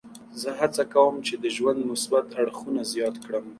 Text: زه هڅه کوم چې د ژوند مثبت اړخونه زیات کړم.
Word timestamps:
زه 0.41 0.49
هڅه 0.59 0.83
کوم 0.93 1.15
چې 1.27 1.33
د 1.43 1.45
ژوند 1.55 1.79
مثبت 1.91 2.25
اړخونه 2.39 2.81
زیات 2.93 3.15
کړم. 3.25 3.45